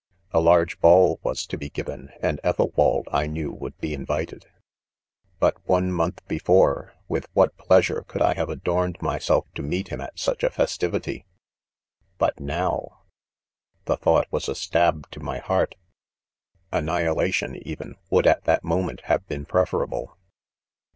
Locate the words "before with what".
6.27-7.55